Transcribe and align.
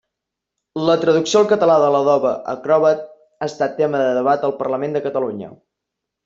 La 0.85 0.93
traducció 1.01 1.41
al 1.41 1.49
català 1.51 1.75
de 1.83 1.89
l'Adobe 1.95 2.31
Acrobat 2.55 3.05
ha 3.05 3.51
estat 3.53 3.77
tema 3.83 4.01
de 4.05 4.09
debat 4.21 4.49
al 4.49 4.57
Parlament 4.63 4.99
de 4.99 5.05
Catalunya. 5.07 5.53